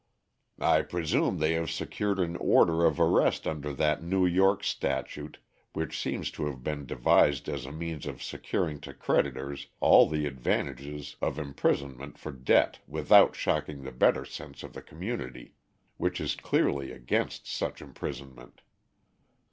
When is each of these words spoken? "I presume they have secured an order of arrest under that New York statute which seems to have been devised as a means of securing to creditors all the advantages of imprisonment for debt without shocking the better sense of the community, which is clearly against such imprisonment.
"I 0.59 0.81
presume 0.81 1.37
they 1.37 1.53
have 1.53 1.69
secured 1.69 2.17
an 2.19 2.35
order 2.37 2.85
of 2.85 2.99
arrest 2.99 3.45
under 3.45 3.71
that 3.73 4.01
New 4.01 4.25
York 4.25 4.63
statute 4.63 5.37
which 5.73 5.95
seems 6.01 6.31
to 6.31 6.47
have 6.47 6.63
been 6.63 6.87
devised 6.87 7.47
as 7.47 7.67
a 7.67 7.71
means 7.71 8.07
of 8.07 8.23
securing 8.23 8.79
to 8.79 8.95
creditors 8.95 9.67
all 9.79 10.09
the 10.09 10.25
advantages 10.25 11.17
of 11.21 11.37
imprisonment 11.37 12.17
for 12.17 12.31
debt 12.31 12.79
without 12.87 13.35
shocking 13.35 13.83
the 13.83 13.91
better 13.91 14.25
sense 14.25 14.63
of 14.63 14.73
the 14.73 14.81
community, 14.81 15.53
which 15.97 16.19
is 16.19 16.35
clearly 16.35 16.91
against 16.91 17.45
such 17.45 17.79
imprisonment. 17.79 18.61